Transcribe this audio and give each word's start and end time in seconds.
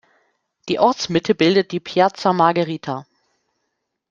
Die 0.67 0.79
Ortsmitte 0.79 1.35
bildet 1.35 1.71
die 1.71 1.79
Piazza 1.79 2.33
Margherita. 2.33 3.05